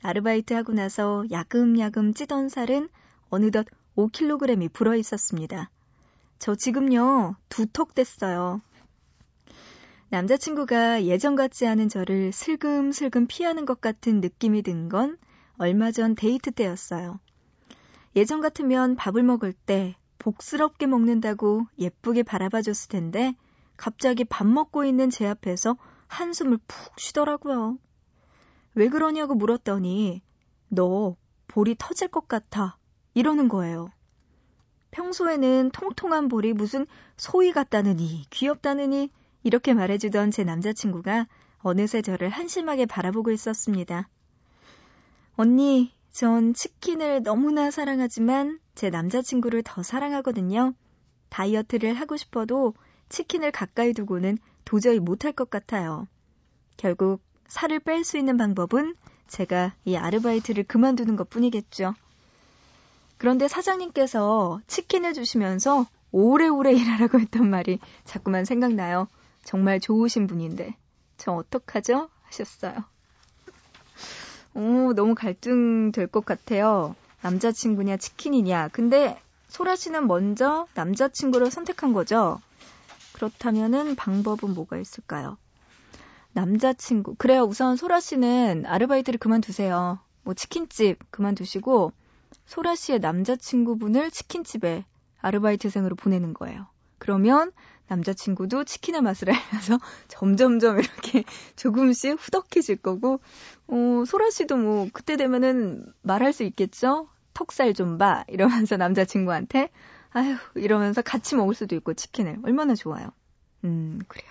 아르바이트 0.01 0.53
하고 0.53 0.73
나서 0.73 1.23
야금야금 1.31 2.13
찌던 2.13 2.49
살은 2.49 2.89
어느덧 3.29 3.67
5kg이 3.97 4.71
불어 4.71 4.95
있었습니다. 4.95 5.71
저 6.37 6.53
지금요, 6.53 7.35
두턱 7.49 7.95
됐어요. 7.95 8.61
남자친구가 10.09 11.03
예전 11.05 11.35
같지 11.35 11.67
않은 11.67 11.89
저를 11.89 12.31
슬금슬금 12.31 13.25
피하는 13.27 13.65
것 13.65 13.81
같은 13.81 14.21
느낌이 14.21 14.61
든 14.61 14.87
건 14.87 15.17
얼마 15.57 15.91
전 15.91 16.13
데이트 16.15 16.51
때였어요. 16.51 17.19
예전 18.15 18.39
같으면 18.39 18.95
밥을 18.95 19.23
먹을 19.23 19.51
때 19.51 19.95
복스럽게 20.19 20.85
먹는다고 20.85 21.65
예쁘게 21.79 22.21
바라봐 22.21 22.61
줬을 22.61 22.89
텐데 22.89 23.35
갑자기 23.75 24.23
밥 24.23 24.45
먹고 24.45 24.85
있는 24.85 25.09
제 25.09 25.25
앞에서 25.27 25.75
한숨을 26.07 26.59
푹 26.67 26.99
쉬더라고요. 26.99 27.79
왜 28.75 28.89
그러냐고 28.89 29.33
물었더니 29.33 30.21
너 30.69 31.15
볼이 31.47 31.75
터질 31.77 32.07
것 32.09 32.27
같아 32.27 32.77
이러는 33.17 33.49
거예요. 33.49 33.89
평소에는 34.91 35.71
통통한 35.73 36.27
볼이 36.27 36.53
무슨 36.53 36.85
소위 37.17 37.51
같다느니 37.51 38.25
귀엽다느니 38.29 39.09
이렇게 39.41 39.73
말해주던 39.73 40.29
제 40.29 40.43
남자친구가 40.43 41.25
어느새 41.57 42.03
저를 42.03 42.29
한심하게 42.29 42.85
바라보고 42.85 43.31
있었습니다. 43.31 44.07
언니, 45.35 45.91
전 46.11 46.53
치킨을 46.53 47.23
너무나 47.23 47.71
사랑하지만 47.71 48.59
제 48.75 48.91
남자친구를 48.91 49.63
더 49.63 49.81
사랑하거든요. 49.81 50.75
다이어트를 51.29 51.95
하고 51.95 52.17
싶어도 52.17 52.75
치킨을 53.09 53.51
가까이 53.51 53.93
두고는 53.93 54.37
도저히 54.63 54.99
못할 54.99 55.31
것 55.31 55.49
같아요. 55.49 56.07
결국 56.77 57.23
살을 57.47 57.79
뺄 57.79 58.03
수 58.03 58.19
있는 58.19 58.37
방법은 58.37 58.93
제가 59.27 59.73
이 59.85 59.95
아르바이트를 59.95 60.65
그만두는 60.65 61.15
것 61.15 61.31
뿐이겠죠. 61.31 61.95
그런데 63.17 63.47
사장님께서 63.47 64.61
치킨을 64.67 65.13
주시면서 65.13 65.87
오래오래 66.11 66.73
일하라고 66.73 67.19
했던 67.21 67.49
말이 67.49 67.79
자꾸만 68.05 68.45
생각나요. 68.45 69.07
정말 69.43 69.79
좋으신 69.79 70.27
분인데 70.27 70.75
저 71.17 71.31
어떡하죠? 71.33 72.09
하셨어요. 72.23 72.83
오, 74.53 74.93
너무 74.93 75.15
갈등될 75.15 76.07
것 76.07 76.25
같아요. 76.25 76.95
남자친구냐 77.21 77.97
치킨이냐. 77.97 78.69
근데 78.69 79.19
소라 79.49 79.75
씨는 79.75 80.07
먼저 80.07 80.67
남자친구를 80.73 81.51
선택한 81.51 81.93
거죠. 81.93 82.39
그렇다면은 83.13 83.95
방법은 83.95 84.53
뭐가 84.53 84.77
있을까요? 84.77 85.37
남자친구. 86.33 87.15
그래요. 87.15 87.43
우선 87.43 87.75
소라 87.75 87.99
씨는 87.99 88.65
아르바이트를 88.65 89.17
그만두세요. 89.17 89.99
뭐 90.23 90.33
치킨집 90.33 90.99
그만두시고 91.09 91.93
소라 92.45 92.75
씨의 92.75 92.99
남자친구분을 92.99 94.11
치킨집에 94.11 94.85
아르바이트생으로 95.21 95.95
보내는 95.95 96.33
거예요. 96.33 96.67
그러면 96.99 97.51
남자친구도 97.87 98.63
치킨의 98.65 99.01
맛을 99.01 99.29
알면서 99.31 99.79
점점점 100.07 100.79
이렇게 100.79 101.23
조금씩 101.55 102.17
후덕해질 102.19 102.77
거고, 102.77 103.19
어, 103.67 104.03
소라 104.05 104.29
씨도 104.29 104.57
뭐, 104.57 104.87
그때 104.91 105.15
되면은 105.15 105.85
말할 106.01 106.33
수 106.33 106.43
있겠죠? 106.43 107.07
턱살 107.33 107.73
좀 107.73 107.97
봐. 107.97 108.25
이러면서 108.27 108.75
남자친구한테, 108.77 109.69
아휴, 110.11 110.37
이러면서 110.55 111.01
같이 111.01 111.35
먹을 111.35 111.53
수도 111.53 111.75
있고, 111.75 111.93
치킨을. 111.93 112.39
얼마나 112.43 112.75
좋아요. 112.75 113.11
음, 113.63 113.99
그래요. 114.07 114.29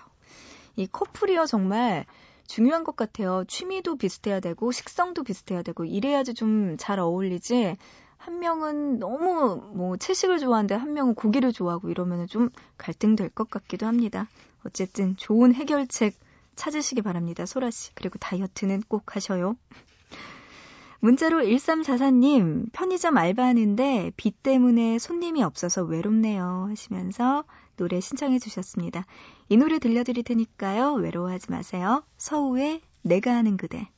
이 0.76 0.86
커플이요, 0.86 1.46
정말 1.46 2.04
중요한 2.46 2.84
것 2.84 2.96
같아요. 2.96 3.44
취미도 3.48 3.96
비슷해야 3.96 4.40
되고, 4.40 4.72
식성도 4.72 5.22
비슷해야 5.24 5.62
되고, 5.62 5.84
이래야지 5.84 6.34
좀 6.34 6.76
잘 6.78 6.98
어울리지, 6.98 7.76
한 8.16 8.40
명은 8.40 8.98
너무 8.98 9.56
뭐 9.74 9.96
채식을 9.96 10.38
좋아하는데 10.38 10.74
한 10.74 10.92
명은 10.94 11.14
고기를 11.14 11.52
좋아하고 11.52 11.90
이러면 11.90 12.26
좀 12.26 12.50
갈등될 12.76 13.30
것 13.30 13.48
같기도 13.50 13.86
합니다. 13.86 14.28
어쨌든 14.64 15.16
좋은 15.16 15.54
해결책 15.54 16.14
찾으시기 16.56 17.02
바랍니다. 17.02 17.46
소라 17.46 17.70
씨. 17.70 17.94
그리고 17.94 18.18
다이어트는 18.18 18.82
꼭 18.88 19.14
하셔요. 19.14 19.56
문자로 21.00 21.42
1344님, 21.42 22.72
편의점 22.72 23.16
알바하는데 23.16 24.12
비 24.16 24.30
때문에 24.32 24.98
손님이 24.98 25.44
없어서 25.44 25.84
외롭네요. 25.84 26.66
하시면서 26.70 27.44
노래 27.76 28.00
신청해 28.00 28.38
주셨습니다. 28.38 29.06
이 29.48 29.56
노래 29.56 29.78
들려드릴 29.78 30.24
테니까요. 30.24 30.94
외로워하지 30.94 31.50
마세요. 31.50 32.02
서우의 32.16 32.80
내가 33.02 33.36
아는 33.36 33.56
그대. 33.56 33.88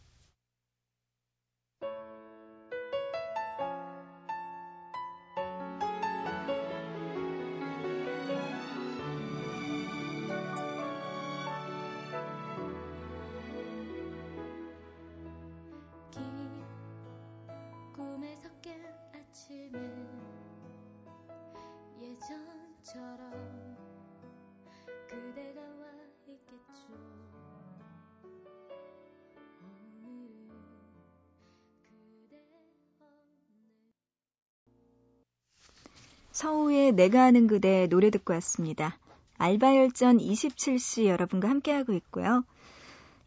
서우의 36.38 36.92
내가 36.92 37.24
아는 37.24 37.48
그대 37.48 37.88
노래 37.88 38.10
듣고 38.10 38.32
왔습니다. 38.34 38.96
알바열전 39.38 40.18
27시 40.18 41.06
여러분과 41.06 41.48
함께하고 41.48 41.92
있고요. 41.94 42.44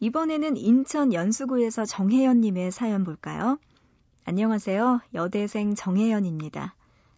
이번에는 0.00 0.56
인천 0.56 1.12
연수구에서 1.12 1.84
정혜연님의 1.84 2.72
사연 2.72 3.04
볼까요? 3.04 3.58
안녕하세요. 4.24 5.02
여대생 5.12 5.74
정혜연입니다. 5.74 6.74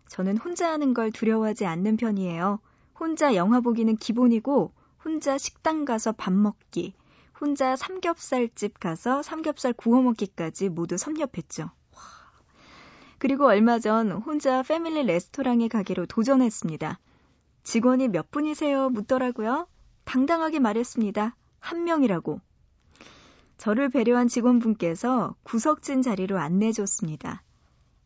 저는 0.08 0.36
혼자 0.38 0.72
하는 0.72 0.94
걸 0.94 1.12
두려워하지 1.12 1.64
않는 1.64 1.96
편이에요. 1.96 2.58
혼자 2.98 3.36
영화 3.36 3.60
보기는 3.60 3.94
기본이고, 3.96 4.72
혼자 5.04 5.38
식당 5.38 5.84
가서 5.84 6.10
밥 6.10 6.32
먹기, 6.32 6.92
혼자 7.40 7.76
삼겹살집 7.76 8.80
가서 8.80 9.22
삼겹살 9.22 9.72
구워 9.72 10.02
먹기까지 10.02 10.70
모두 10.70 10.96
섭렵했죠. 10.96 11.70
그리고 13.18 13.46
얼마 13.46 13.78
전 13.78 14.10
혼자 14.12 14.62
패밀리 14.62 15.04
레스토랑에 15.04 15.68
가기로 15.68 16.06
도전했습니다. 16.06 16.98
직원이 17.62 18.08
몇 18.08 18.30
분이세요? 18.30 18.90
묻더라고요. 18.90 19.66
당당하게 20.04 20.58
말했습니다. 20.58 21.34
한 21.60 21.84
명이라고. 21.84 22.40
저를 23.56 23.88
배려한 23.88 24.28
직원분께서 24.28 25.34
구석진 25.44 26.02
자리로 26.02 26.38
안내해줬습니다. 26.38 27.42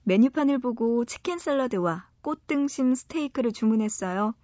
메뉴판을 0.05 0.59
보고 0.59 1.05
치킨 1.05 1.39
샐러드와 1.39 2.09
꽃등심 2.23 2.95
스테이크를 2.95 3.53
주문했어요. 3.53 4.35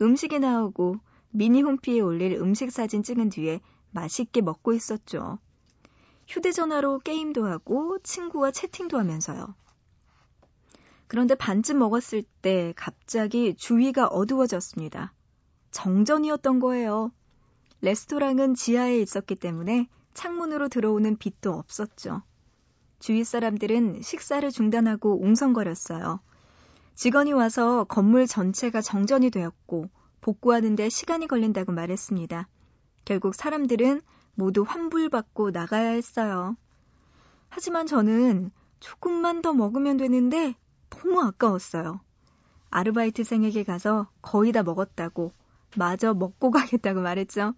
음식이 0.00 0.38
나오고 0.38 0.96
미니 1.30 1.62
홈피에 1.62 2.00
올릴 2.00 2.34
음식 2.34 2.70
사진 2.70 3.02
찍은 3.02 3.28
뒤에 3.30 3.60
맛있게 3.90 4.40
먹고 4.40 4.72
있었죠. 4.72 5.38
휴대전화로 6.26 7.00
게임도 7.00 7.46
하고 7.46 7.98
친구와 8.02 8.50
채팅도 8.50 8.98
하면서요. 8.98 9.54
그런데 11.14 11.36
반쯤 11.36 11.78
먹었을 11.78 12.24
때 12.42 12.72
갑자기 12.74 13.54
주위가 13.54 14.08
어두워졌습니다. 14.08 15.12
정전이었던 15.70 16.58
거예요. 16.58 17.12
레스토랑은 17.82 18.56
지하에 18.56 18.98
있었기 18.98 19.36
때문에 19.36 19.88
창문으로 20.14 20.68
들어오는 20.68 21.16
빛도 21.16 21.52
없었죠. 21.52 22.22
주위 22.98 23.22
사람들은 23.22 24.02
식사를 24.02 24.50
중단하고 24.50 25.22
웅성거렸어요. 25.22 26.18
직원이 26.96 27.32
와서 27.32 27.84
건물 27.84 28.26
전체가 28.26 28.80
정전이 28.80 29.30
되었고 29.30 29.88
복구하는데 30.20 30.88
시간이 30.88 31.28
걸린다고 31.28 31.70
말했습니다. 31.70 32.48
결국 33.04 33.36
사람들은 33.36 34.02
모두 34.34 34.64
환불받고 34.66 35.52
나가야 35.52 35.90
했어요. 35.90 36.56
하지만 37.50 37.86
저는 37.86 38.50
조금만 38.80 39.42
더 39.42 39.52
먹으면 39.52 39.96
되는데 39.96 40.56
너무 40.94 41.20
아까웠어요. 41.22 42.00
아르바이트생에게 42.70 43.64
가서 43.64 44.08
거의 44.22 44.52
다 44.52 44.62
먹었다고 44.62 45.32
마저 45.76 46.14
먹고 46.14 46.50
가겠다고 46.50 47.00
말했죠. 47.00 47.54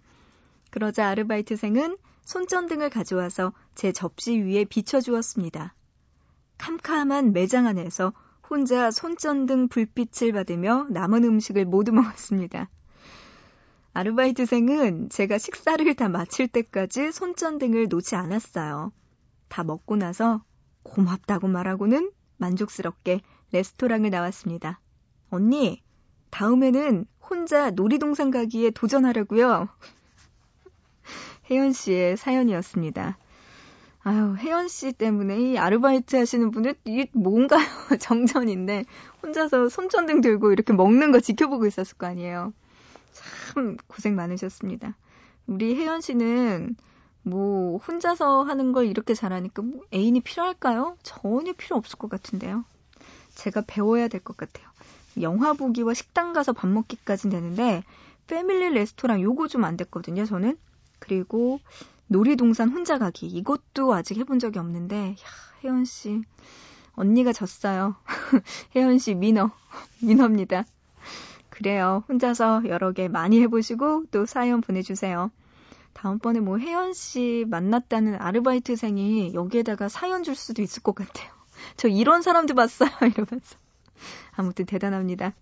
그러자 0.71 1.07
아르바이트생은 1.07 1.97
손전등을 2.23 2.89
가져와서 2.89 3.53
제 3.73 3.91
접시 3.91 4.37
위에 4.39 4.65
비춰주었습니다. 4.65 5.73
캄캄한 6.57 7.33
매장 7.33 7.67
안에서 7.67 8.13
혼자 8.49 8.91
손전등 8.91 9.67
불빛을 9.69 10.33
받으며 10.33 10.87
남은 10.89 11.23
음식을 11.23 11.65
모두 11.65 11.91
먹었습니다. 11.93 12.69
아르바이트생은 13.93 15.09
제가 15.09 15.37
식사를 15.37 15.93
다 15.95 16.09
마칠 16.09 16.47
때까지 16.47 17.11
손전등을 17.11 17.87
놓지 17.89 18.15
않았어요. 18.15 18.91
다 19.47 19.63
먹고 19.63 19.95
나서 19.95 20.43
고맙다고 20.83 21.47
말하고는 21.47 22.11
만족스럽게 22.37 23.21
레스토랑을 23.51 24.09
나왔습니다. 24.09 24.79
언니, 25.29 25.83
다음에는 26.29 27.05
혼자 27.29 27.71
놀이동산 27.71 28.31
가기에 28.31 28.71
도전하려고요. 28.71 29.67
혜연 31.49 31.73
씨의 31.73 32.17
사연이었습니다. 32.17 33.17
아유, 34.03 34.35
혜연 34.37 34.67
씨 34.69 34.93
때문에 34.93 35.37
이 35.37 35.57
아르바이트 35.57 36.15
하시는 36.15 36.51
분들 36.51 36.75
이게 36.85 37.09
뭔가요? 37.13 37.59
정전인데 37.99 38.85
혼자서 39.21 39.69
손전등 39.69 40.21
들고 40.21 40.51
이렇게 40.51 40.71
먹는 40.73 41.11
거 41.11 41.19
지켜보고 41.19 41.65
있었을 41.65 41.97
거 41.97 42.07
아니에요. 42.07 42.53
참 43.53 43.75
고생 43.87 44.15
많으셨습니다. 44.15 44.95
우리 45.47 45.75
혜연 45.75 46.01
씨는 46.01 46.75
뭐 47.29 47.77
혼자서 47.79 48.43
하는 48.43 48.71
걸 48.71 48.85
이렇게 48.87 49.13
잘하니까 49.13 49.61
뭐 49.61 49.81
애인이 49.93 50.21
필요할까요? 50.21 50.97
전혀 51.03 51.53
필요 51.53 51.75
없을 51.77 51.97
것 51.99 52.09
같은데요. 52.09 52.63
제가 53.35 53.63
배워야 53.67 54.07
될 54.07 54.21
것 54.21 54.37
같아요. 54.37 54.67
영화 55.21 55.53
보기와 55.53 55.93
식당 55.93 56.31
가서 56.33 56.53
밥 56.53 56.67
먹기까진 56.67 57.29
되는데 57.31 57.83
패밀리 58.27 58.69
레스토랑 58.69 59.21
요거 59.21 59.47
좀 59.47 59.63
안 59.65 59.77
됐거든요, 59.77 60.25
저는. 60.25 60.57
그리고 60.99 61.59
놀이동산 62.07 62.69
혼자 62.69 62.97
가기 62.97 63.27
이것도 63.27 63.93
아직 63.93 64.17
해본 64.17 64.39
적이 64.39 64.59
없는데 64.59 65.11
야, 65.11 65.15
혜연 65.63 65.85
씨 65.85 66.21
언니가 66.93 67.33
졌어요. 67.33 67.95
혜연 68.75 68.97
씨 68.99 69.15
민어 69.15 69.51
민어입니다. 70.01 70.65
그래요. 71.49 72.03
혼자서 72.07 72.63
여러 72.67 72.91
개 72.91 73.07
많이 73.07 73.41
해보시고 73.41 74.05
또 74.11 74.25
사연 74.25 74.61
보내주세요. 74.61 75.31
다음번에 75.97 76.39
뭐 76.41 76.59
혜연 76.59 76.93
씨 76.93 77.43
만났다는 77.49 78.21
아르바이트생이 78.21 79.33
여기에다가 79.33 79.89
사연 79.89 80.21
줄 80.21 80.35
수도 80.35 80.61
있을 80.61 80.83
것 80.83 80.93
같아요. 80.93 81.31
저 81.75 81.87
이런 81.87 82.21
사람도 82.21 82.53
봤어요. 82.53 82.89
이러면서. 83.01 83.57
아무튼 84.35 84.65
대단합니다. 84.67 85.33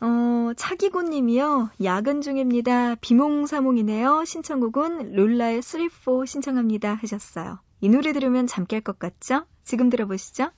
어, 0.00 0.52
차기고 0.56 1.02
님이요. 1.02 1.68
야근 1.84 2.22
중입니다. 2.22 2.94
비몽사몽이네요. 2.96 4.24
신청곡은 4.24 5.12
룰라의 5.12 5.60
3-4 5.60 6.26
신청합니다. 6.26 6.94
하셨어요. 6.94 7.58
이 7.82 7.90
노래 7.90 8.14
들으면 8.14 8.46
잠 8.46 8.64
깰 8.64 8.82
것 8.82 8.98
같죠? 8.98 9.44
지금 9.62 9.90
들어보시죠. 9.90 10.50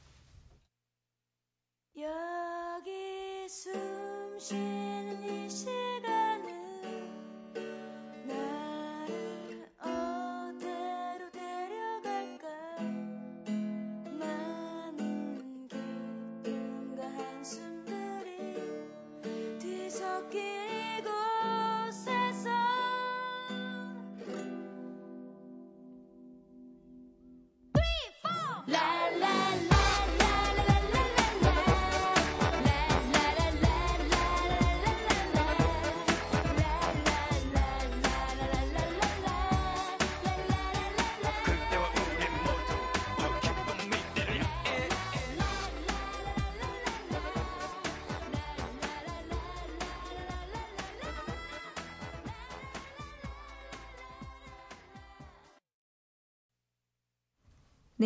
여기 1.97 3.49
숨쉬 3.49 4.78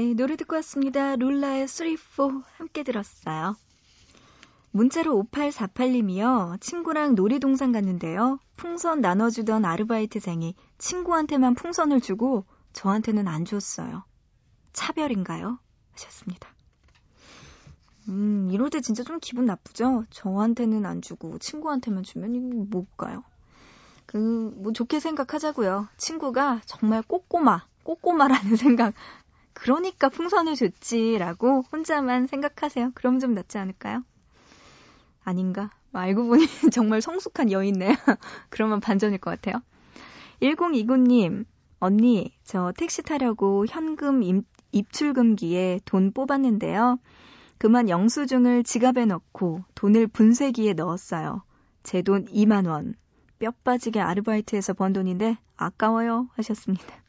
네, 0.02 0.14
노래 0.14 0.34
듣고 0.34 0.56
왔습니다. 0.56 1.14
룰라의 1.14 1.68
3, 1.68 1.96
4 1.96 2.42
함께 2.56 2.82
들었어요. 2.82 3.54
문자로 4.72 5.28
5848님이요. 5.30 6.60
친구랑 6.60 7.14
놀이동산 7.14 7.70
갔는데요. 7.70 8.40
풍선 8.56 9.00
나눠주던 9.00 9.64
아르바이트생이 9.64 10.56
친구한테만 10.78 11.54
풍선을 11.54 12.00
주고 12.00 12.44
저한테는 12.72 13.28
안 13.28 13.44
줬어요. 13.44 14.02
차별인가요? 14.72 15.60
하셨습니다. 15.92 16.48
음, 18.08 18.48
이럴 18.50 18.70
때 18.70 18.80
진짜 18.80 19.04
좀 19.04 19.20
기분 19.20 19.46
나쁘죠? 19.46 20.06
저한테는 20.10 20.84
안 20.84 21.00
주고 21.00 21.38
친구한테만 21.38 22.02
주면 22.02 22.34
이거 22.34 22.66
뭘까요? 22.76 23.22
그, 24.06 24.52
뭐 24.56 24.72
좋게 24.72 24.98
생각하자고요. 24.98 25.86
친구가 25.96 26.62
정말 26.66 27.02
꼬꼬마, 27.02 27.64
꼬꼬마라는 27.84 28.56
생각 28.56 28.94
그러니까 29.54 30.08
풍선을 30.08 30.54
줬지라고 30.54 31.62
혼자만 31.72 32.26
생각하세요. 32.26 32.92
그럼 32.94 33.18
좀 33.18 33.34
낫지 33.34 33.58
않을까요? 33.58 34.04
아닌가? 35.24 35.70
알고 35.92 36.26
보니 36.26 36.46
정말 36.72 37.00
성숙한 37.02 37.50
여인네. 37.52 37.96
그러면 38.50 38.80
반전일 38.80 39.18
것 39.18 39.30
같아요. 39.30 39.62
1029님, 40.40 41.44
언니, 41.78 42.32
저 42.44 42.72
택시 42.76 43.02
타려고 43.02 43.66
현금 43.68 44.22
입, 44.22 44.44
입출금기에 44.72 45.80
돈 45.84 46.12
뽑았는데요. 46.12 46.98
그만 47.58 47.88
영수증을 47.88 48.64
지갑에 48.64 49.04
넣고 49.06 49.64
돈을 49.74 50.08
분쇄기에 50.08 50.72
넣었어요. 50.72 51.42
제 51.82 52.02
돈 52.02 52.26
2만원. 52.26 52.94
뼈 53.38 53.52
빠지게 53.64 54.00
아르바이트해서 54.00 54.72
번 54.74 54.92
돈인데 54.92 55.36
아까워요. 55.56 56.28
하셨습니다. 56.34 57.01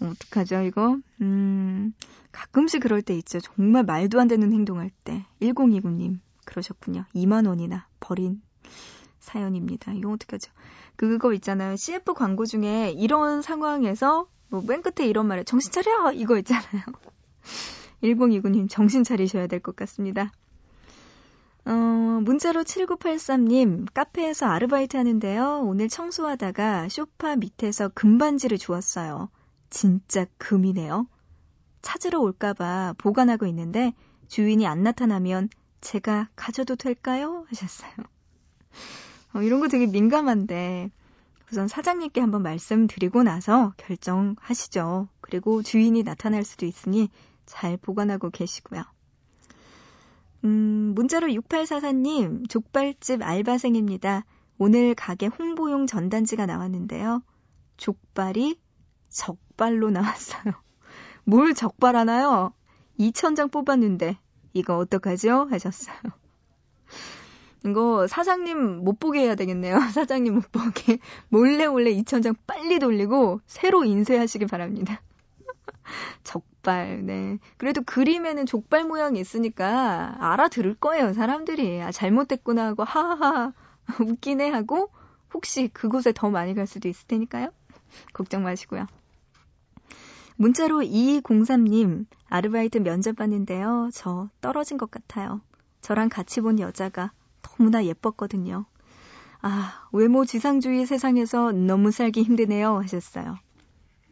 어떡하죠, 0.00 0.62
이거? 0.62 0.98
음, 1.20 1.92
가끔씩 2.32 2.82
그럴 2.82 3.02
때 3.02 3.14
있죠. 3.18 3.40
정말 3.40 3.84
말도 3.84 4.20
안 4.20 4.28
되는 4.28 4.52
행동할 4.52 4.90
때. 5.04 5.24
1029님, 5.40 6.18
그러셨군요. 6.44 7.04
2만원이나 7.14 7.84
버린 8.00 8.42
사연입니다. 9.20 9.92
이거 9.92 10.10
어떡하죠? 10.12 10.52
그거 10.96 11.32
있잖아요. 11.34 11.76
CF 11.76 12.14
광고 12.14 12.44
중에 12.46 12.90
이런 12.92 13.42
상황에서 13.42 14.28
뭐 14.48 14.62
맨 14.62 14.82
끝에 14.82 15.08
이런 15.08 15.26
말을 15.26 15.44
정신 15.44 15.72
차려! 15.72 16.12
이거 16.12 16.38
있잖아요. 16.38 16.82
1029님 18.02 18.68
정신 18.70 19.02
차리셔야 19.04 19.46
될 19.46 19.60
것 19.60 19.74
같습니다. 19.76 20.30
어, 21.64 21.70
문자로 22.22 22.62
7983님, 22.62 23.86
카페에서 23.92 24.46
아르바이트 24.46 24.96
하는데요. 24.96 25.62
오늘 25.64 25.88
청소하다가 25.88 26.88
쇼파 26.88 27.36
밑에서 27.36 27.88
금반지를 27.88 28.56
주웠어요. 28.58 29.28
진짜 29.76 30.24
금이네요. 30.38 31.06
찾으러 31.82 32.18
올까봐 32.20 32.94
보관하고 32.96 33.44
있는데 33.48 33.92
주인이 34.26 34.66
안 34.66 34.82
나타나면 34.82 35.50
제가 35.82 36.30
가져도 36.34 36.76
될까요? 36.76 37.44
하셨어요. 37.48 37.92
어, 39.34 39.42
이런 39.42 39.60
거 39.60 39.68
되게 39.68 39.86
민감한데 39.86 40.90
우선 41.52 41.68
사장님께 41.68 42.22
한번 42.22 42.42
말씀드리고 42.42 43.22
나서 43.22 43.74
결정하시죠. 43.76 45.08
그리고 45.20 45.62
주인이 45.62 46.02
나타날 46.04 46.42
수도 46.42 46.64
있으니 46.64 47.10
잘 47.44 47.76
보관하고 47.76 48.30
계시고요. 48.30 48.82
음, 50.44 50.92
문자로 50.94 51.26
6844님, 51.26 52.48
족발집 52.48 53.20
알바생입니다. 53.20 54.24
오늘 54.56 54.94
가게 54.94 55.26
홍보용 55.26 55.86
전단지가 55.86 56.46
나왔는데요. 56.46 57.22
족발이 57.76 58.58
적발로 59.16 59.90
나왔어요. 59.90 60.52
뭘 61.24 61.54
적발하나요? 61.54 62.52
2천장 63.00 63.50
뽑았는데 63.50 64.18
이거 64.52 64.76
어떡하죠? 64.76 65.48
하셨어요. 65.50 65.96
이거 67.64 68.06
사장님 68.06 68.84
못 68.84 69.00
보게 69.00 69.20
해야 69.20 69.34
되겠네요. 69.34 69.78
사장님 69.92 70.34
못 70.34 70.52
보게. 70.52 70.98
몰래 71.28 71.66
몰래 71.66 71.92
2천장 71.94 72.36
빨리 72.46 72.78
돌리고 72.78 73.40
새로 73.46 73.84
인쇄하시기 73.84 74.46
바랍니다. 74.46 75.00
족발, 76.22 77.04
네. 77.04 77.38
그래도 77.56 77.82
그림에는 77.82 78.46
족발 78.46 78.84
모양이 78.84 79.18
있으니까 79.18 80.16
알아들을 80.20 80.74
거예요, 80.76 81.12
사람들이. 81.12 81.82
아, 81.82 81.90
잘못됐구나 81.90 82.66
하고, 82.66 82.84
하하하, 82.84 83.52
웃기네 84.00 84.50
하고, 84.50 84.90
혹시 85.34 85.68
그곳에 85.68 86.12
더 86.14 86.30
많이 86.30 86.54
갈 86.54 86.66
수도 86.66 86.88
있을 86.88 87.06
테니까요. 87.08 87.50
걱정 88.12 88.42
마시고요. 88.42 88.86
문자로 90.36 90.80
2203님, 90.80 92.06
아르바이트 92.28 92.78
면접 92.78 93.16
봤는데요. 93.16 93.88
저 93.94 94.28
떨어진 94.40 94.76
것 94.76 94.90
같아요. 94.90 95.40
저랑 95.80 96.08
같이 96.10 96.40
본 96.42 96.60
여자가 96.60 97.12
너무나 97.42 97.84
예뻤거든요. 97.84 98.66
아, 99.40 99.88
외모 99.92 100.24
지상주의 100.24 100.84
세상에서 100.84 101.52
너무 101.52 101.90
살기 101.90 102.22
힘드네요. 102.22 102.78
하셨어요. 102.80 103.38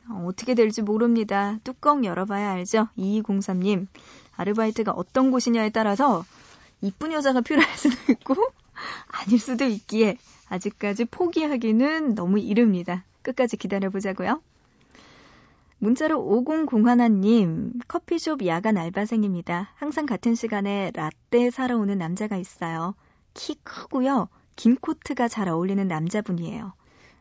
어, 0.08 0.26
어떻게 0.26 0.54
될지 0.54 0.80
모릅니다. 0.80 1.58
뚜껑 1.64 2.04
열어봐야 2.04 2.52
알죠? 2.52 2.88
2203님. 2.96 3.86
아르바이트가 4.36 4.92
어떤 4.92 5.30
곳이냐에 5.30 5.70
따라서 5.70 6.24
이쁜 6.80 7.12
여자가 7.12 7.40
필요할 7.42 7.68
수도 7.76 8.12
있고 8.12 8.34
아닐 9.08 9.38
수도 9.38 9.64
있기에 9.64 10.18
아직까지 10.48 11.06
포기하기는 11.06 12.14
너무 12.14 12.38
이릅니다. 12.38 13.04
끝까지 13.22 13.56
기다려보자고요. 13.56 14.40
문자로 15.84 16.18
5001님, 16.18 17.78
커피숍 17.86 18.46
야간 18.46 18.78
알바생입니다. 18.78 19.72
항상 19.74 20.06
같은 20.06 20.34
시간에 20.34 20.90
라떼 20.94 21.50
사러 21.50 21.76
오는 21.76 21.98
남자가 21.98 22.38
있어요. 22.38 22.94
키 23.34 23.54
크고요. 23.62 24.30
긴 24.56 24.76
코트가 24.76 25.28
잘 25.28 25.46
어울리는 25.50 25.86
남자분이에요. 25.86 26.72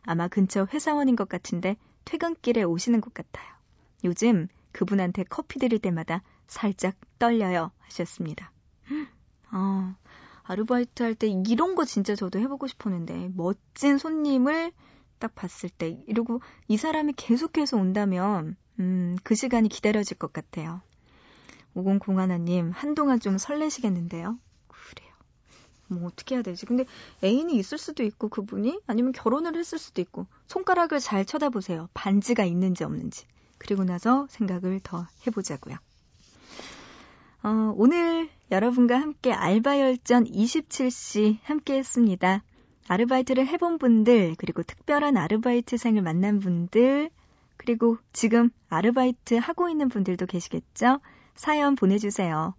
아마 0.04 0.28
근처 0.28 0.66
회사원인 0.72 1.14
것 1.14 1.28
같은데 1.28 1.76
퇴근길에 2.06 2.62
오시는 2.62 3.02
것 3.02 3.12
같아요. 3.12 3.46
요즘 4.02 4.48
그분한테 4.72 5.24
커피 5.24 5.58
드릴 5.58 5.78
때마다 5.78 6.22
살짝 6.46 6.94
떨려요. 7.18 7.70
하셨습니다. 7.80 8.50
아, 9.50 9.94
아르바이트 10.42 11.02
할 11.02 11.14
때 11.16 11.26
이런 11.26 11.74
거 11.74 11.84
진짜 11.84 12.14
저도 12.14 12.38
해보고 12.38 12.66
싶었는데, 12.66 13.28
멋진 13.36 13.98
손님을 13.98 14.72
딱 15.18 15.34
봤을 15.34 15.68
때, 15.70 15.98
이러고 16.06 16.40
이 16.68 16.76
사람이 16.76 17.14
계속해서 17.16 17.76
온다면, 17.76 18.56
음, 18.80 19.16
그 19.22 19.34
시간이 19.34 19.68
기다려질 19.68 20.18
것 20.18 20.32
같아요. 20.32 20.82
5001님, 21.74 22.70
한동안 22.72 23.20
좀 23.20 23.38
설레시겠는데요? 23.38 24.38
그래요. 24.68 25.12
뭐 25.88 26.06
어떻게 26.06 26.34
해야 26.34 26.42
되지? 26.42 26.66
근데 26.66 26.84
애인이 27.22 27.56
있을 27.56 27.78
수도 27.78 28.02
있고 28.02 28.28
그분이 28.28 28.80
아니면 28.86 29.12
결혼을 29.12 29.56
했을 29.56 29.78
수도 29.78 30.00
있고 30.00 30.26
손가락을 30.46 31.00
잘 31.00 31.24
쳐다보세요. 31.24 31.88
반지가 31.94 32.44
있는지 32.44 32.84
없는지. 32.84 33.26
그리고 33.58 33.84
나서 33.84 34.26
생각을 34.30 34.80
더 34.82 35.06
해보자고요. 35.26 35.76
어, 37.42 37.74
오늘 37.76 38.30
여러분과 38.50 38.98
함께 38.98 39.32
알바열전 39.32 40.24
27시 40.24 41.38
함께 41.42 41.74
했습니다. 41.76 42.42
아르바이트를 42.88 43.46
해본 43.46 43.78
분들, 43.78 44.34
그리고 44.36 44.62
특별한 44.62 45.16
아르바이트생을 45.16 46.02
만난 46.02 46.40
분들, 46.40 47.10
그리고 47.56 47.96
지금 48.12 48.50
아르바이트 48.68 49.34
하고 49.34 49.68
있는 49.68 49.88
분들도 49.88 50.26
계시겠죠? 50.26 51.00
사연 51.34 51.76
보내주세요. 51.76 52.54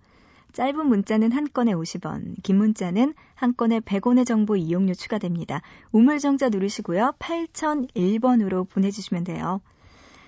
짧은 0.53 0.87
문자는 0.87 1.33
한 1.33 1.47
건에 1.51 1.73
50원, 1.73 2.41
긴 2.41 2.57
문자는 2.57 3.13
한 3.35 3.55
건에 3.55 3.81
100원의 3.81 4.25
정보 4.25 4.55
이용료 4.55 4.93
추가됩니다. 4.93 5.61
우물정자 5.91 6.49
누르시고요. 6.49 7.13
8001번으로 7.19 8.67
보내주시면 8.69 9.25
돼요. 9.25 9.61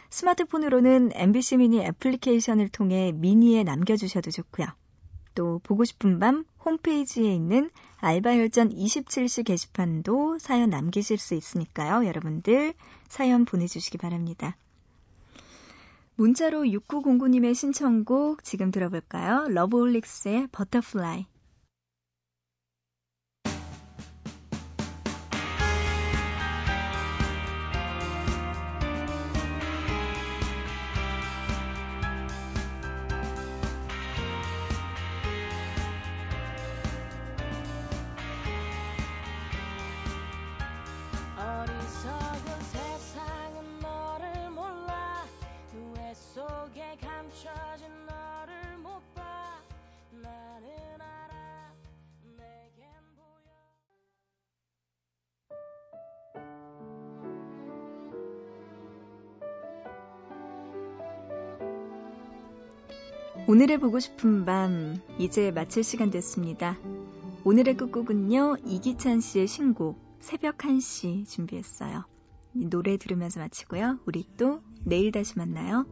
스마트폰으로는 0.10 1.12
MBC 1.14 1.58
미니 1.58 1.80
애플리케이션을 1.80 2.70
통해 2.70 3.14
미니에 3.14 3.64
남겨주셔도 3.64 4.32
좋고요. 4.32 4.68
또 5.38 5.60
보고 5.60 5.86
싶은 5.86 6.18
밤 6.18 6.46
홈페이지에 6.66 7.32
있는 7.32 7.70
알바열전 7.98 8.70
27시 8.70 9.46
게시판도 9.46 10.40
사연 10.40 10.72
남기실 10.72 11.20
수 11.20 11.36
있으니까요. 11.36 12.08
여러분들 12.08 12.74
사연 13.08 13.46
보내주시기 13.46 14.00
바랍니다. 14.00 14.58
문자로 16.16 16.64
6909님의 16.64 17.54
신청곡 17.54 18.44
지금 18.44 18.72
들어볼까요? 18.72 19.48
러브홀릭스의 19.50 20.48
Butterfly. 20.52 21.28
오늘의 63.50 63.78
보고 63.78 63.98
싶은 63.98 64.44
밤 64.44 65.00
이제 65.18 65.52
마칠 65.52 65.82
시간 65.82 66.10
됐습니다. 66.10 66.78
오늘의 67.46 67.78
끝곡은요 67.78 68.58
이기찬 68.66 69.22
씨의 69.22 69.48
신곡 69.48 69.98
새벽 70.20 70.58
1시 70.58 71.26
준비했어요. 71.30 72.04
노래 72.52 72.98
들으면서 72.98 73.40
마치고요. 73.40 74.00
우리 74.06 74.26
또 74.36 74.62
내일 74.84 75.14
다시 75.14 75.38
만나요. 75.38 75.86